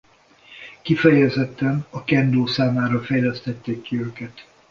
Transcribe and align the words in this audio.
Kifejezetten 0.83 1.85
a 1.89 2.03
kendó 2.03 2.45
számára 2.45 3.01
fejlesztették 3.01 3.81
ki 3.81 4.01
őket. 4.01 4.47